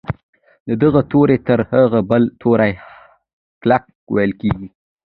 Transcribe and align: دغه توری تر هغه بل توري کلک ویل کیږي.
دغه 0.81 1.01
توری 1.11 1.37
تر 1.47 1.59
هغه 1.71 1.99
بل 2.09 2.23
توري 2.41 2.73
کلک 3.61 3.83
ویل 4.13 4.31
کیږي. 4.41 4.67